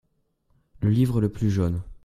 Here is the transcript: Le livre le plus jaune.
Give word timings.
Le 0.79 0.89
livre 0.89 1.21
le 1.21 1.29
plus 1.29 1.51
jaune. 1.51 1.83